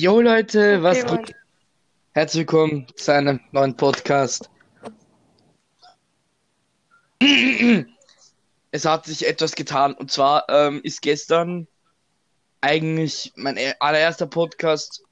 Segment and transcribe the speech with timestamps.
[0.00, 1.34] Jo Leute, was Okay, geht?
[2.12, 4.48] Herzlich willkommen zu einem neuen Podcast.
[8.70, 11.66] Es hat sich etwas getan und zwar ähm, ist gestern
[12.60, 15.02] eigentlich mein e- allererster Podcast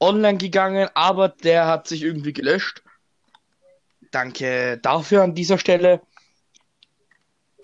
[0.00, 2.82] online gegangen, aber der hat sich irgendwie gelöscht.
[4.10, 6.00] Danke dafür an dieser Stelle.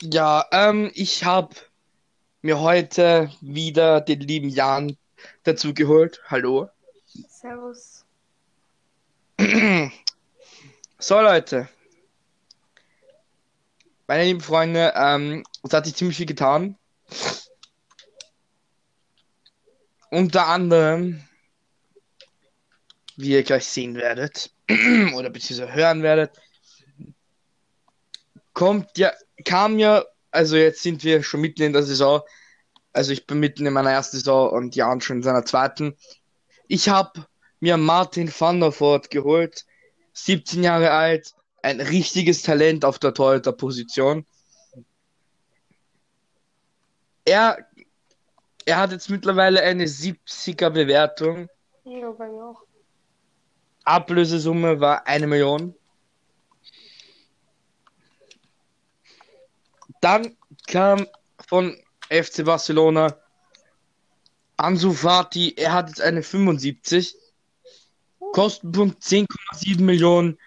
[0.03, 1.57] Ja, ähm, ich habe
[2.43, 4.99] mir heute wieder den lieben Jan
[5.45, 6.21] dazu geholt.
[6.27, 6.69] Hallo.
[7.29, 8.05] Servus.
[11.01, 11.69] So, Leute.
[14.09, 16.77] Meine lieben Freunde, ähm, es hat sich ziemlich viel getan.
[20.11, 21.23] Unter anderem,
[23.17, 24.51] wie ihr gleich sehen werdet,
[25.15, 26.33] oder beziehungsweise hören werdet,
[28.55, 29.13] kommt ja,
[29.45, 32.23] kam ja, also jetzt sind wir schon mitten in der Saison.
[32.99, 35.97] Also ich bin mitten in meiner ersten Saison und Jan schon in seiner zweiten.
[36.67, 37.27] Ich habe
[37.61, 39.67] mir Martin van der Voort geholt,
[40.15, 41.33] 17 Jahre alt,
[41.63, 44.27] ein richtiges Talent auf der Torhüter-Position.
[47.25, 47.69] Er,
[48.65, 51.49] er hat jetzt mittlerweile eine 70er Bewertung.
[51.85, 52.65] Ja, bei mir auch.
[53.85, 55.73] Ablösesumme war eine Million.
[60.01, 61.07] Dann kam
[61.47, 63.17] von FC Barcelona
[64.59, 67.15] Ansu Fati, er hat jetzt eine 75.
[68.33, 70.39] Kostenpunkt 10,7 Millionen.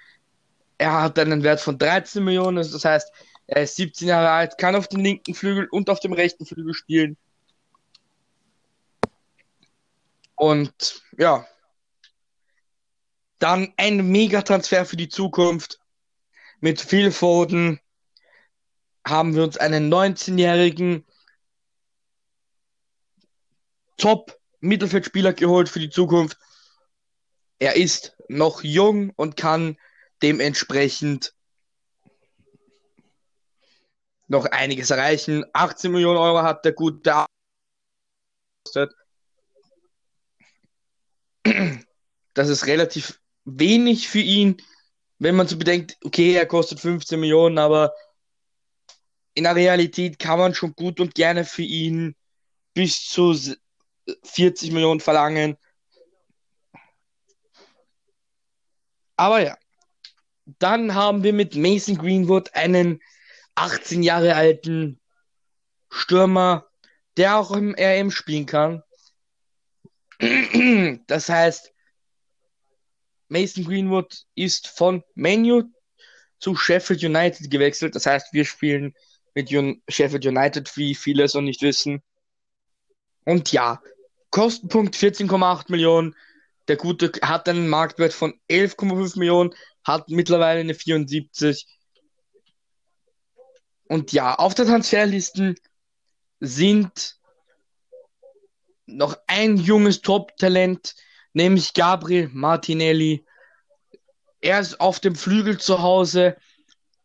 [0.78, 3.12] Er hat einen Wert von 13 Millionen, das heißt,
[3.48, 6.74] er ist 17 Jahre alt, kann auf dem linken Flügel und auf dem rechten Flügel
[6.74, 7.18] spielen.
[10.36, 11.46] Und ja,
[13.40, 15.80] dann ein Megatransfer für die Zukunft.
[16.60, 17.80] Mit Phil Foden
[19.08, 21.06] haben wir uns einen 19-jährigen
[24.02, 26.38] Top-Mittelfeldspieler geholt für die Zukunft.
[27.60, 29.78] Er ist noch jung und kann
[30.22, 31.34] dementsprechend
[34.28, 35.46] noch einiges erreichen.
[35.54, 37.26] 18 Millionen Euro hat der gute
[38.64, 38.96] gekostet.
[42.34, 44.58] Das ist relativ wenig für ihn,
[45.20, 47.94] wenn man so bedenkt, okay, er kostet 15 Millionen, aber
[49.34, 52.16] in der Realität kann man schon gut und gerne für ihn
[52.74, 53.34] bis zu
[54.24, 55.58] 40 Millionen verlangen.
[59.16, 59.58] Aber ja,
[60.60, 63.02] dann haben wir mit Mason Greenwood einen
[63.56, 65.00] 18 Jahre alten
[65.90, 66.68] Stürmer,
[67.18, 68.84] der auch im RM spielen kann.
[71.08, 71.72] Das heißt,
[73.28, 75.64] Mason Greenwood ist von Menu
[76.40, 77.96] zu Sheffield United gewechselt.
[77.96, 78.94] Das heißt, wir spielen
[79.36, 82.04] mit Un Sheffield United, wie viele es noch nicht wissen.
[83.26, 83.82] Und ja,
[84.32, 86.16] Kostenpunkt 14,8 Millionen.
[86.68, 91.68] Der Gute hat einen Marktwert von 11,5 Millionen, hat mittlerweile eine 74.
[93.88, 95.56] Und ja, auf der Transferlisten
[96.40, 97.18] sind
[98.86, 100.96] noch ein junges Top-Talent,
[101.34, 103.26] nämlich Gabriel Martinelli.
[104.40, 106.38] Er ist auf dem Flügel zu Hause.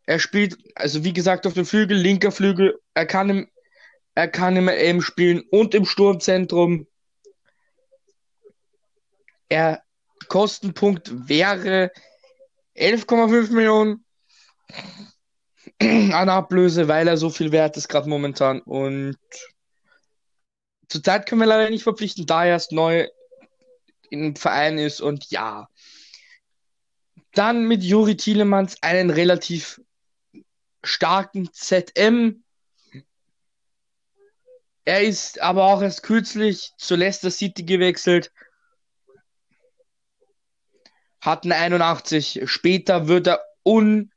[0.07, 2.79] Er spielt, also wie gesagt, auf dem Flügel, linker Flügel.
[2.95, 3.51] Er kann im,
[4.17, 6.87] er kann im AM spielen und im Sturmzentrum.
[9.51, 9.83] Er
[10.29, 11.93] Kostenpunkt wäre
[12.75, 14.05] 11,5 Millionen
[15.81, 18.61] an Ablöse, weil er so viel wert ist gerade momentan.
[18.63, 19.19] Und
[20.89, 23.09] zurzeit können wir leider nicht verpflichten, da er erst neu
[24.09, 25.03] im Verein ist.
[25.03, 25.69] Und ja,
[27.33, 29.79] dann mit Juri Tielemans einen relativ
[30.83, 32.43] starken ZM.
[34.87, 38.33] Er ist aber auch erst kürzlich zu Leicester City gewechselt.
[41.21, 42.43] Hat eine 81.
[42.47, 44.13] Später wird er un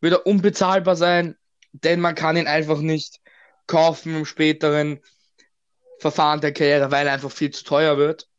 [0.00, 1.36] wird er unbezahlbar sein,
[1.72, 3.20] denn man kann ihn einfach nicht
[3.66, 5.00] kaufen im späteren
[5.98, 8.30] Verfahren der Karriere, weil er einfach viel zu teuer wird.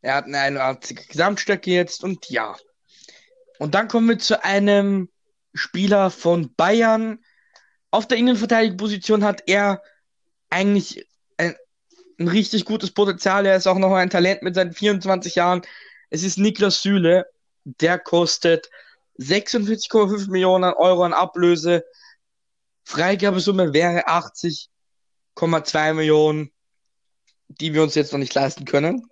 [0.00, 2.56] Er hat eine 81 Gesamtstärke jetzt und ja.
[3.58, 5.10] Und dann kommen wir zu einem
[5.52, 7.22] Spieler von Bayern.
[7.90, 9.82] Auf der Innenverteidigungsposition hat er
[10.50, 11.06] eigentlich
[11.36, 11.54] ein,
[12.18, 13.46] ein richtig gutes Potenzial.
[13.46, 15.62] Er ist auch noch ein Talent mit seinen 24 Jahren.
[16.10, 17.26] Es ist Niklas Süle.
[17.64, 18.70] Der kostet
[19.18, 21.84] 46,5 Millionen Euro an Ablöse.
[22.84, 26.52] Freigabesumme wäre 80,2 Millionen,
[27.48, 29.08] die wir uns jetzt noch nicht leisten können.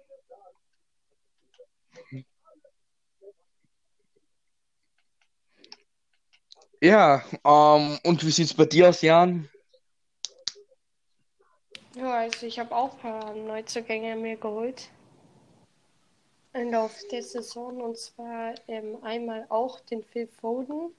[6.84, 9.48] Ja, ähm, und wie sieht's bei dir aus, Jan?
[11.96, 14.90] Ja, also ich habe auch ein paar Neuzugänge mir geholt.
[16.52, 17.80] Im Laufe der Saison.
[17.80, 20.92] Und zwar ähm, einmal auch den Phil Foden,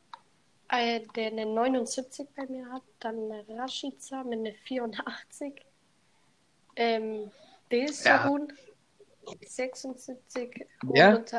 [0.70, 2.82] äh, der eine 79 bei mir hat.
[3.00, 5.54] Dann eine Rashica mit einer 84.
[6.78, 7.30] Ähm,
[7.72, 8.52] Dilsorun,
[9.46, 10.66] 76.
[10.96, 11.16] Ja?
[11.16, 11.32] Und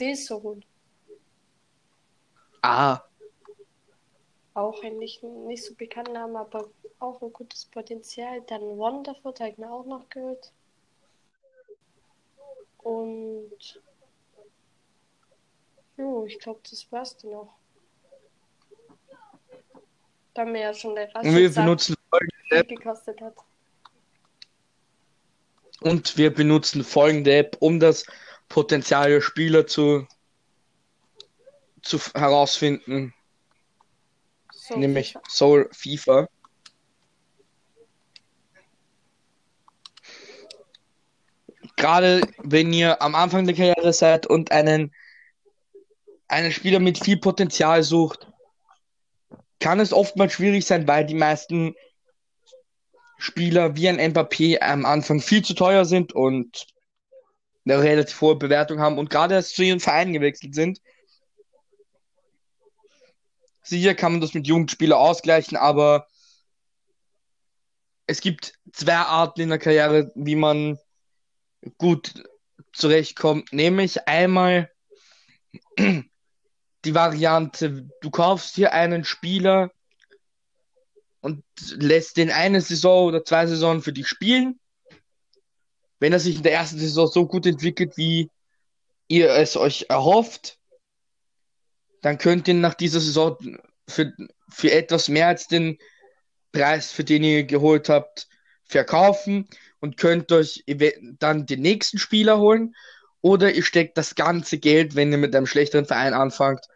[0.00, 0.64] Dilsorun.
[2.60, 3.00] Ah,
[4.54, 6.70] Auch ein nicht, nicht so bekannter Name, aber
[7.00, 8.40] auch ein gutes Potenzial.
[8.42, 10.52] Dann Wonderfoot habe ich mir auch noch geholt.
[12.78, 13.80] Und
[15.96, 17.54] jo, ich glaube, das war's dann auch.
[20.34, 23.34] Da mir ja schon der und wir benutzen folgende App gekostet hat.
[25.84, 28.06] und wir benutzen folgende App, um das
[28.48, 30.06] Potenzial der Spieler zu,
[31.82, 33.14] zu herausfinden,
[34.66, 35.22] So, nämlich FIFA.
[35.28, 36.28] Soul FIFA.
[41.76, 44.94] Gerade wenn ihr am Anfang der Karriere seid und einen,
[46.28, 48.26] einen Spieler mit viel Potenzial sucht,
[49.60, 51.74] kann es oftmals schwierig sein, weil die meisten
[53.18, 56.68] Spieler wie ein Mbappé am Anfang viel zu teuer sind und
[57.66, 60.80] eine relativ hohe Bewertung haben und gerade erst zu ihren Vereinen gewechselt sind.
[63.64, 66.06] Sicher kann man das mit Jugendspielern ausgleichen, aber
[68.06, 70.78] es gibt zwei Arten in der Karriere, wie man
[71.78, 72.22] gut
[72.74, 73.52] zurechtkommt.
[73.52, 74.70] Nämlich einmal
[75.78, 79.70] die Variante, du kaufst hier einen Spieler
[81.22, 81.42] und
[81.76, 84.60] lässt den eine Saison oder zwei Saisonen für dich spielen.
[85.98, 88.30] Wenn er sich in der ersten Saison so gut entwickelt, wie
[89.08, 90.58] ihr es euch erhofft,
[92.04, 93.38] dann könnt ihr nach dieser Saison
[93.88, 94.12] für,
[94.50, 95.78] für etwas mehr als den
[96.52, 98.28] Preis, für den ihr geholt habt,
[98.66, 99.48] verkaufen
[99.80, 100.64] und könnt euch
[101.18, 102.74] dann den nächsten Spieler holen.
[103.22, 106.66] Oder ihr steckt das ganze Geld, wenn ihr mit einem schlechteren Verein anfangt,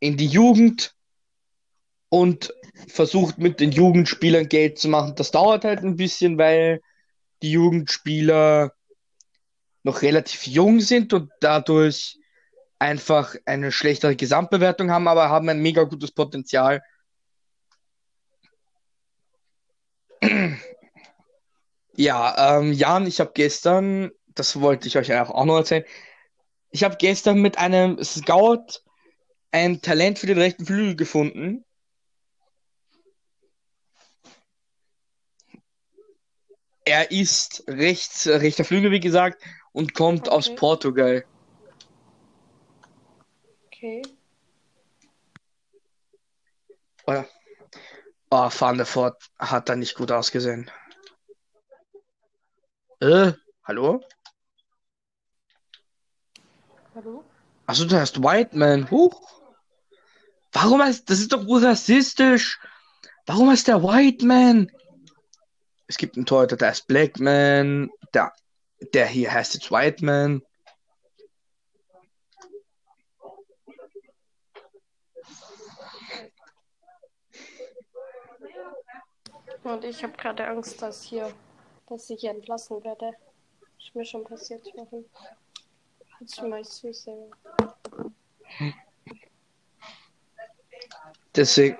[0.00, 0.94] in die Jugend
[2.08, 2.54] und
[2.88, 5.14] versucht mit den Jugendspielern Geld zu machen.
[5.14, 6.80] Das dauert halt ein bisschen, weil
[7.42, 8.72] die Jugendspieler
[9.82, 12.18] noch relativ jung sind und dadurch
[12.82, 16.82] einfach eine schlechtere Gesamtbewertung haben, aber haben ein mega gutes Potenzial.
[21.94, 25.84] Ja, ähm, Jan, ich habe gestern, das wollte ich euch auch noch erzählen,
[26.70, 28.80] ich habe gestern mit einem Scout
[29.52, 31.64] ein Talent für den rechten Flügel gefunden.
[36.84, 39.40] Er ist rechts, rechter Flügel, wie gesagt,
[39.70, 40.56] und kommt aus Okay.
[40.56, 41.24] Portugal.
[43.82, 44.02] Okay.
[47.04, 47.24] Oh,
[48.30, 50.70] oh, Van der Voort hat da nicht gut ausgesehen.
[53.00, 53.32] Äh,
[53.64, 54.00] hallo?
[56.94, 57.24] Hallo?
[57.66, 58.88] Achso, du heißt Whiteman.
[58.88, 59.42] Huch.
[60.52, 62.60] Warum heißt, das ist doch wohl rassistisch.
[63.26, 64.70] Warum heißt der Whiteman?
[65.88, 67.90] Es gibt einen Torhüter, der heißt Blackman.
[68.14, 68.32] Der,
[68.94, 70.42] der hier heißt jetzt Whiteman.
[79.64, 81.32] Und ich habe gerade Angst, dass hier,
[81.86, 83.12] dass ich hier entlassen werde.
[83.78, 85.04] Ist mir schon passiert vorhin.
[86.20, 87.36] Als ich mal selber.
[91.34, 91.78] Deswegen.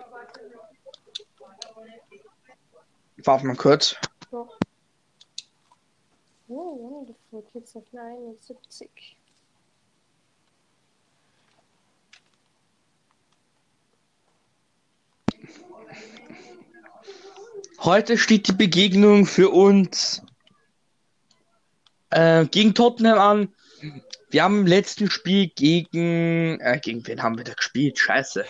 [3.24, 3.94] Warte mal kurz.
[4.30, 4.48] Oh,
[6.48, 7.44] wonderful.
[7.54, 9.16] Jetzt auf eine 71.
[17.80, 20.22] Heute steht die Begegnung für uns
[22.10, 23.54] äh, gegen Tottenham an.
[24.30, 26.60] Wir haben im letzten Spiel gegen.
[26.60, 27.98] Äh, gegen wen haben wir da gespielt?
[27.98, 28.44] Scheiße.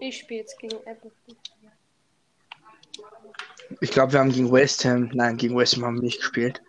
[0.00, 1.36] Ich spiele jetzt gegen Everton.
[3.80, 5.10] Ich glaube, wir haben gegen West Ham.
[5.14, 6.60] Nein, gegen West Ham haben wir nicht gespielt.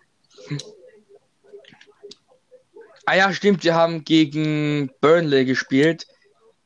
[3.08, 6.08] Ah ja, stimmt, wir haben gegen Burnley gespielt.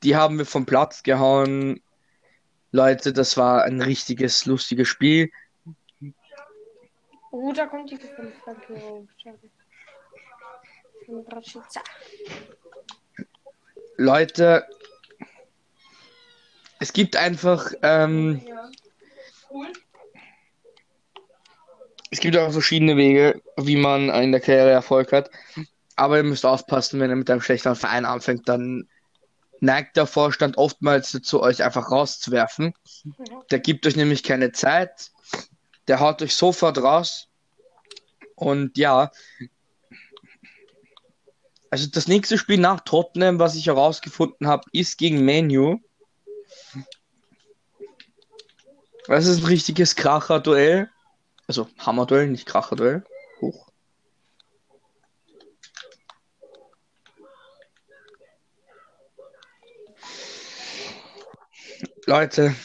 [0.02, 1.82] Die haben wir vom Platz gehauen.
[2.72, 5.30] Leute, das war ein richtiges, lustiges Spiel.
[7.30, 7.98] Oh, da kommt die.
[13.98, 14.66] Leute,
[16.78, 18.40] es gibt einfach, ähm,
[22.10, 25.30] es gibt auch verschiedene Wege, wie man in der Karriere Erfolg hat.
[26.00, 28.88] Aber ihr müsst aufpassen, wenn ihr mit einem schlechteren Verein anfängt, dann
[29.60, 32.72] neigt der Vorstand oftmals dazu, euch einfach rauszuwerfen.
[33.50, 35.10] Der gibt euch nämlich keine Zeit.
[35.88, 37.28] Der haut euch sofort raus.
[38.34, 39.10] Und ja.
[41.68, 45.80] Also das nächste Spiel nach Tottenham, was ich herausgefunden habe, ist gegen Menu.
[49.06, 50.88] Das ist ein richtiges Kracher-Duell.
[51.46, 53.04] Also Hammer-Duell, nicht Kracher-Duell.
[62.10, 62.56] Leute,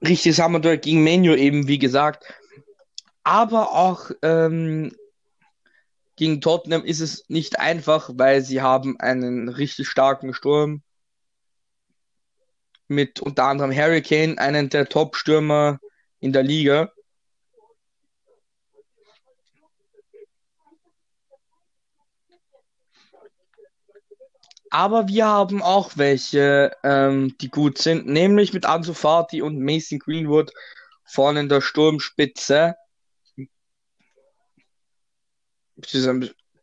[0.00, 2.24] richtiges Hammer-Duell gegen Menu eben, wie gesagt.
[3.22, 4.90] Aber auch ähm,
[6.16, 10.82] gegen Tottenham ist es nicht einfach, weil sie haben einen richtig starken Sturm
[12.88, 15.78] mit unter anderem Harry Kane, einen der Top-Stürmer
[16.20, 16.90] in der Liga.
[24.74, 30.00] Aber wir haben auch welche, ähm, die gut sind, nämlich mit Ansu Fati und Mason
[30.00, 30.52] Greenwood
[31.04, 32.74] vorne in der Sturmspitze.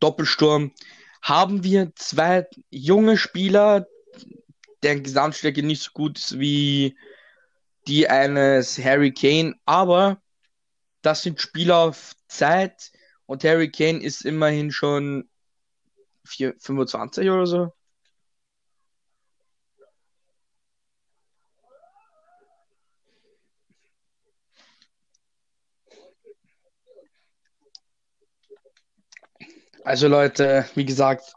[0.01, 0.73] Doppelsturm
[1.21, 3.87] haben wir zwei junge Spieler,
[4.83, 6.97] deren Gesamtstärke nicht so gut ist wie
[7.87, 10.21] die eines Harry Kane, aber
[11.01, 12.91] das sind Spieler auf Zeit
[13.25, 15.29] und Harry Kane ist immerhin schon
[16.25, 17.71] 4, 25 oder so.
[29.83, 31.33] Also Leute, wie gesagt,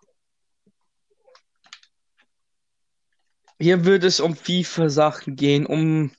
[3.58, 6.10] hier würde es um FIFA-Sachen gehen, um,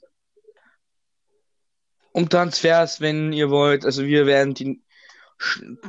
[2.12, 3.86] um Transfers, wenn ihr wollt.
[3.86, 4.84] Also wir werden die,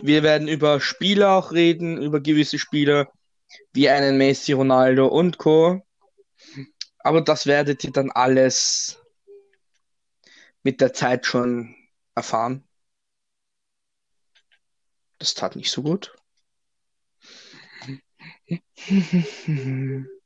[0.03, 3.11] wir werden über Spieler auch reden, über gewisse Spieler,
[3.73, 5.87] wie einen Messi, Ronaldo und Co.
[6.99, 9.01] Aber das werdet ihr dann alles
[10.63, 11.75] mit der Zeit schon
[12.15, 12.69] erfahren.
[15.19, 16.15] Das tat nicht so gut.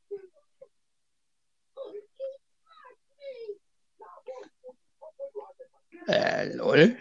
[6.07, 6.97] Äh, lol.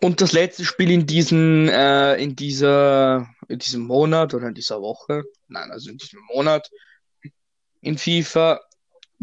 [0.00, 4.80] Und das letzte Spiel in diesem, äh, in dieser, in diesem Monat oder in dieser
[4.80, 6.70] Woche, nein, also in diesem Monat
[7.80, 8.60] in FIFA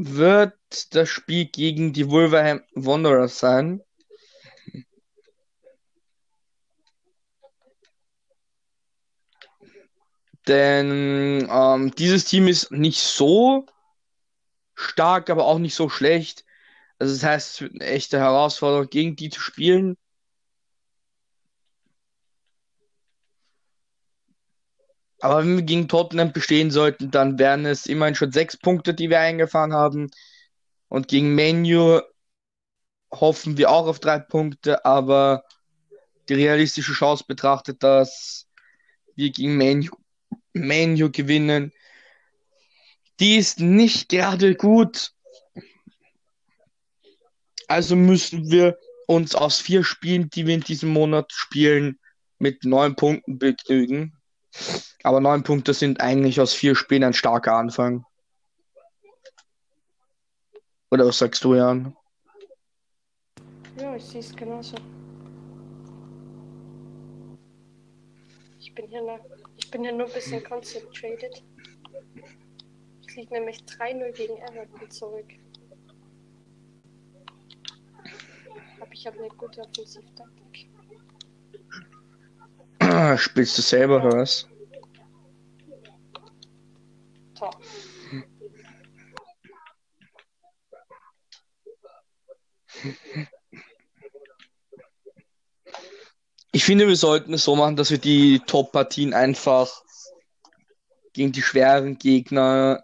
[0.06, 0.54] wird
[0.94, 3.82] das Spiel gegen die Wolverhampton Wanderers sein.
[10.48, 13.66] Denn ähm, dieses Team ist nicht so
[14.74, 16.46] stark, aber auch nicht so schlecht.
[17.00, 19.98] Also das heißt, es wird eine echte Herausforderung, gegen die zu spielen.
[25.22, 29.10] Aber wenn wir gegen Tottenham bestehen sollten, dann wären es immerhin schon sechs Punkte, die
[29.10, 30.10] wir eingefahren haben.
[30.90, 32.02] Und gegen Menu
[33.12, 35.44] hoffen wir auch auf drei Punkte, aber
[36.28, 38.48] die realistische Chance betrachtet, dass
[39.16, 39.92] wir gegen Menu,
[40.54, 41.72] Menu gewinnen,
[43.20, 45.12] die ist nicht gerade gut.
[47.68, 52.00] Also müssen wir uns aus vier Spielen, die wir in diesem Monat spielen,
[52.40, 54.18] mit neun Punkten begnügen.
[55.04, 58.06] Aber neun Punkte sind eigentlich aus vier Spielen ein starker Anfang.
[60.92, 61.96] Oder was sagst du, Jan?
[63.78, 64.76] Ja, ich sehe es genauso.
[68.60, 69.20] Ich bin hier, noch,
[69.58, 71.44] ich bin hier nur ein bisschen concentrated.
[73.08, 75.28] Ich liege nämlich 3-0 gegen Everton zurück.
[78.94, 80.71] Ich habe eine gute Offensivtaktik.
[83.18, 84.48] Spielst du selber oder was?
[87.36, 87.58] Top.
[96.54, 99.82] Ich finde, wir sollten es so machen, dass wir die Top-Partien einfach
[101.14, 102.84] gegen die schweren Gegner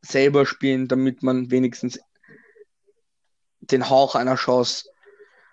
[0.00, 2.00] selber spielen, damit man wenigstens
[3.60, 4.88] den Hauch einer Chance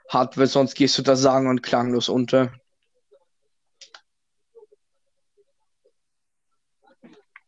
[0.07, 2.58] hat, weil sonst gehst du da sang- und klanglos unter.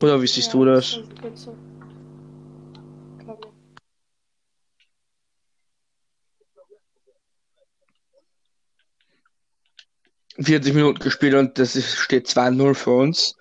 [0.01, 0.97] Oder wie siehst Ja, du das?
[0.97, 1.05] mir.
[10.43, 13.35] 40 Minuten gespielt und das ist, steht 2-0 für uns.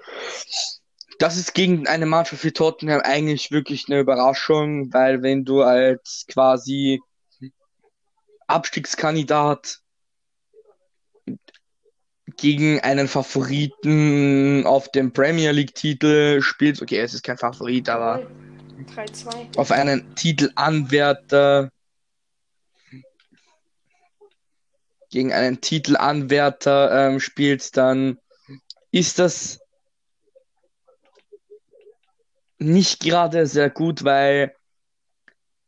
[1.19, 6.25] Das ist gegen eine Mannschaft wie Tottenham eigentlich wirklich eine Überraschung, weil wenn du als
[6.29, 7.00] quasi
[8.47, 9.81] Abstiegskandidat
[12.41, 16.81] gegen einen Favoriten auf dem Premier League-Titel spielt.
[16.81, 18.27] Okay, es ist kein Favorit, aber
[18.97, 19.59] 3-2.
[19.59, 21.71] auf einen Titelanwärter
[25.11, 28.19] gegen einen Titelanwärter ähm, spielt, dann
[28.93, 29.61] ist das
[32.59, 34.55] nicht gerade sehr gut, weil,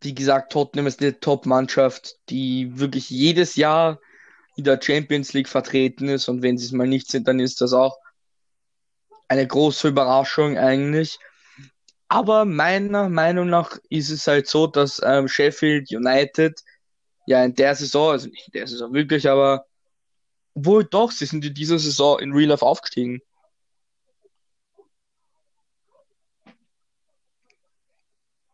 [0.00, 3.98] wie gesagt, Tottenham ist eine Top-Mannschaft, die wirklich jedes Jahr
[4.56, 7.60] in der Champions League vertreten ist und wenn sie es mal nicht sind, dann ist
[7.60, 7.98] das auch
[9.28, 11.18] eine große Überraschung eigentlich.
[12.08, 16.62] Aber meiner Meinung nach ist es halt so, dass ähm, Sheffield United
[17.26, 19.64] ja in der Saison, also nicht in der Saison wirklich, aber
[20.54, 23.22] wohl doch, sie sind in dieser Saison in Real Life aufgestiegen.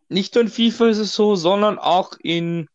[0.08, 2.68] Nicht nur in FIFA ist es so, sondern auch in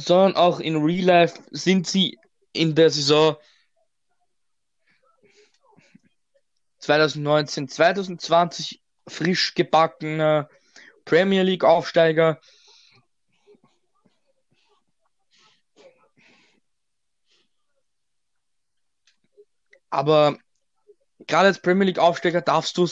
[0.00, 2.18] sondern auch in Real Life sind sie
[2.52, 3.36] in der Saison
[6.78, 10.48] 2019, 2020 frisch gebackener
[11.04, 12.40] Premier League Aufsteiger.
[19.90, 20.38] Aber
[21.26, 22.88] gerade als Premier League Aufsteiger darfst du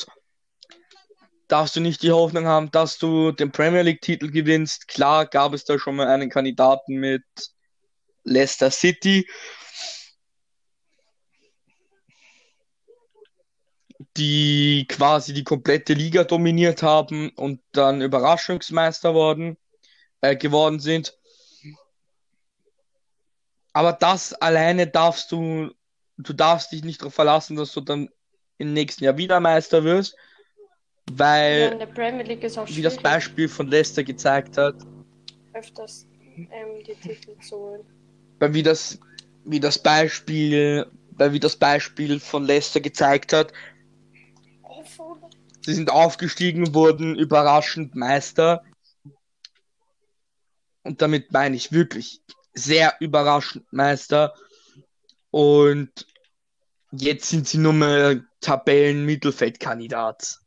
[1.49, 4.87] darfst du nicht die Hoffnung haben, dass du den Premier League Titel gewinnst.
[4.89, 7.25] Klar gab es da schon mal einen Kandidaten mit
[8.25, 9.27] Leicester City.
[14.17, 19.57] die quasi die komplette Liga dominiert haben und dann Überraschungsmeister worden,
[20.21, 21.17] äh, geworden sind.
[23.73, 25.71] Aber das alleine darfst du,
[26.17, 28.09] du darfst dich nicht darauf verlassen, dass du dann
[28.59, 30.17] im nächsten Jahr wieder Meister wirst,
[31.15, 34.75] weil, ja, wie das Beispiel von Leicester gezeigt hat,
[35.53, 37.85] öfters ähm, die Titel zu holen.
[38.39, 38.99] Weil wie das,
[39.45, 43.53] wie das Beispiel, weil wie das Beispiel von Leicester gezeigt hat,
[45.63, 48.63] sie sind aufgestiegen, wurden überraschend Meister.
[50.83, 52.23] Und damit meine ich wirklich
[52.55, 54.35] sehr überraschend Meister.
[55.31, 56.07] Und
[56.93, 60.39] jetzt sind sie nur mehr Tabellen-Mittelfeldkandidat.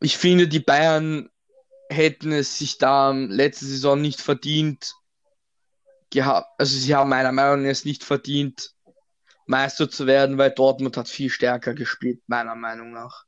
[0.00, 1.28] Ich finde, die Bayern
[1.90, 4.94] hätten es sich da letzte Saison nicht verdient
[6.10, 6.48] gehabt.
[6.58, 8.74] Also sie haben meiner Meinung nach es nicht verdient,
[9.46, 13.24] Meister zu werden, weil Dortmund hat viel stärker gespielt, meiner Meinung nach.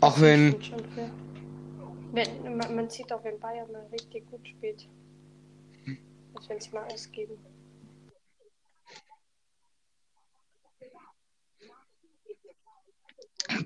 [0.00, 0.60] Auch wenn.
[2.12, 4.88] wenn man, sieht auch, wenn Bayern mal richtig gut spielt.
[6.34, 7.38] Als wenn sie mal ausgeben.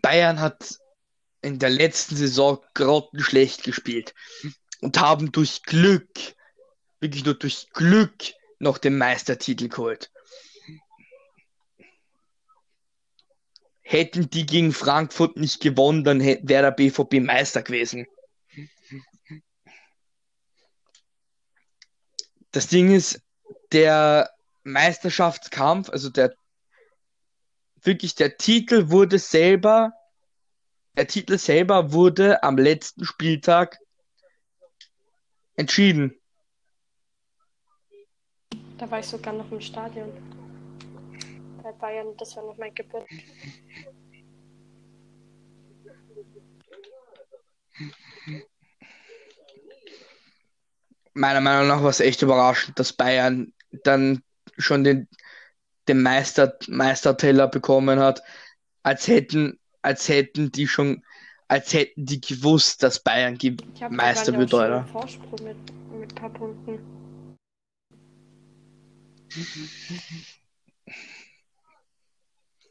[0.02, 0.78] Bayern hat
[1.42, 4.14] in der letzten Saison grottenschlecht gespielt
[4.80, 6.10] und haben durch Glück,
[7.00, 10.10] wirklich nur durch Glück, noch den Meistertitel geholt.
[13.82, 18.06] Hätten die gegen Frankfurt nicht gewonnen, dann wäre der BVB Meister gewesen.
[22.56, 23.20] Das Ding ist,
[23.70, 24.30] der
[24.64, 26.34] Meisterschaftskampf, also der
[27.82, 29.92] wirklich der Titel wurde selber,
[30.96, 33.76] der Titel selber wurde am letzten Spieltag
[35.56, 36.18] entschieden.
[38.78, 40.10] Da war ich sogar noch im Stadion.
[41.62, 43.06] Bei Bayern, das war noch mein Geburt.
[51.16, 53.52] Meiner Meinung nach war es echt überraschend, dass Bayern
[53.82, 54.22] dann
[54.58, 55.08] schon den
[55.88, 58.22] den Meister, Meisterteller bekommen hat,
[58.82, 61.04] als hätten, als hätten die schon,
[61.48, 63.38] als hätten die gewusst, dass Bayern
[63.90, 64.84] Meister wird, oder?
[64.86, 65.56] Vorsprung mit,
[65.98, 66.78] mit ein paar Punkten.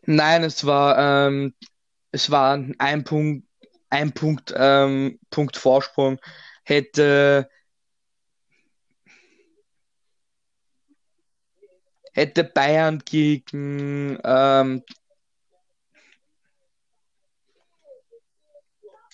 [0.07, 1.53] Nein, es war, ähm,
[2.11, 3.47] es war ein Punkt,
[3.89, 6.19] ein Punkt, ähm, Punkt Vorsprung.
[6.63, 7.49] Hätte
[12.15, 14.83] hätte Bayern gegen ähm,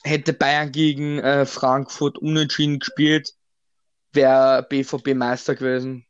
[0.04, 3.34] hätte Bayern gegen äh, Frankfurt unentschieden gespielt,
[4.14, 6.06] wäre BVB Meister gewesen.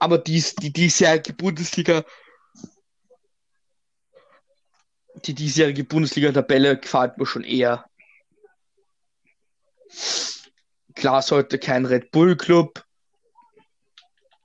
[0.00, 2.04] Aber dies, die diesjährige Bundesliga,
[5.24, 7.84] die diesjährige Bundesliga-Tabelle gefällt mir schon eher.
[10.94, 12.84] Klar sollte kein Red Bull Club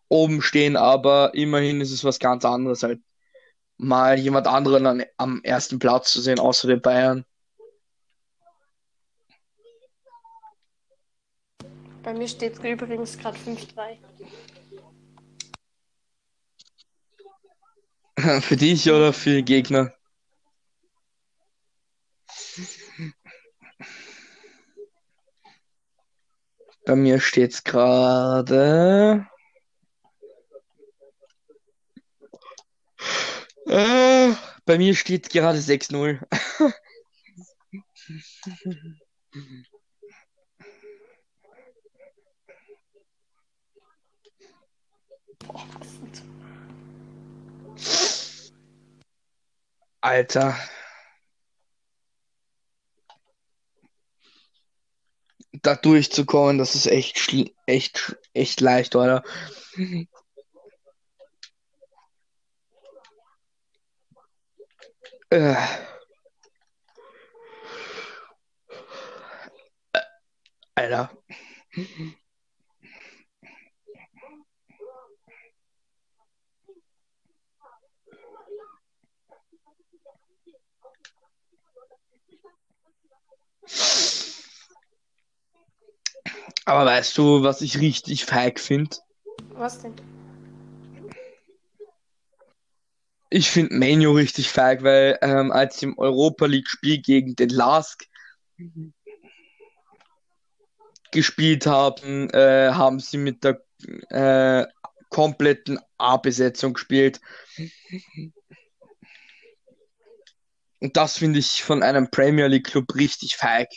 [0.08, 3.02] oben stehen, aber immerhin ist es was ganz anderes, halt
[3.78, 7.26] mal jemand anderen an, am ersten Platz zu sehen, außer den Bayern.
[12.04, 13.98] Bei mir steht übrigens gerade 5-3.
[18.42, 19.94] für dich oder für die Gegner?
[26.86, 29.26] Bei mir steht es gerade.
[33.66, 34.34] Äh,
[34.66, 36.20] bei mir steht gerade 6-0.
[45.40, 46.24] Boah, was sind
[50.02, 50.58] Alter.
[55.64, 57.34] Da durchzukommen, das ist echt,
[57.66, 59.24] echt, echt leicht, oder?
[65.30, 65.56] Äh.
[70.76, 71.10] Alter.
[86.66, 88.96] Aber weißt du, was ich richtig feig finde?
[89.52, 89.94] Was denn?
[93.30, 97.50] Ich finde Menu richtig feig, weil ähm, als sie im Europa League Spiel gegen den
[97.50, 98.06] Lask
[101.12, 103.64] gespielt haben, äh, haben sie mit der
[104.10, 104.68] äh,
[105.10, 107.22] kompletten A-Besetzung gespielt.
[110.80, 113.70] Und das finde ich von einem Premier League Club richtig feig.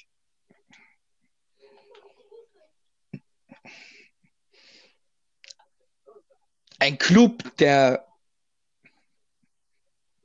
[6.79, 8.07] Ein Club, der,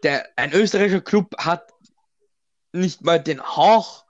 [0.03, 1.71] der, ein österreichischer Club hat
[2.73, 4.05] nicht mal den Hauch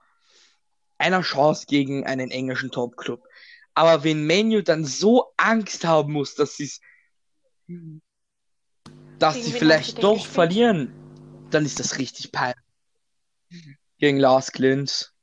[0.97, 3.27] einer Chance gegen einen englischen Top-Club.
[3.73, 6.69] Aber wenn Menu dann so Angst haben muss, dass sie
[9.17, 10.33] dass Gegen sie vielleicht doch gespielt?
[10.33, 10.93] verlieren,
[11.51, 12.63] dann ist das richtig peinlich.
[13.99, 15.13] Gegen Lars Klintz.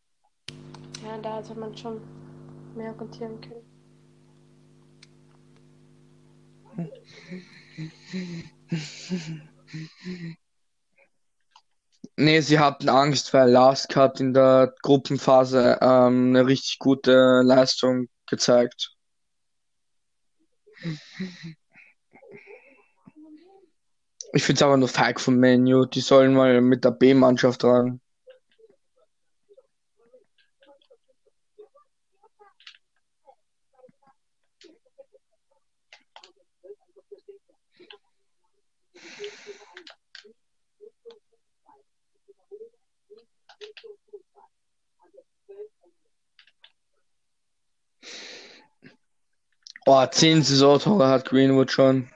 [1.05, 2.01] Ja, da hätte man schon
[2.77, 3.68] mehr rotieren können.
[12.17, 18.09] Nee, sie hatten Angst, weil Lask hat in der Gruppenphase ähm, eine richtig gute Leistung
[18.27, 18.95] gezeigt.
[24.33, 25.85] Ich finde es aber nur feig vom Menu.
[25.87, 28.01] Die sollen mal mit der B-Mannschaft ran.
[49.91, 52.09] Oh, zehn Saisontore hat Greenwood schon.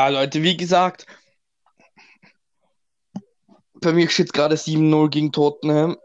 [0.00, 1.04] Ja, Leute, wie gesagt,
[3.82, 5.98] bei mir steht gerade 7-0 gegen Tottenham.